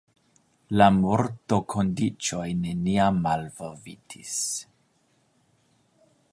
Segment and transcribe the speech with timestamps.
[0.81, 4.35] La mortokondiĉoj neniam malvolvitis.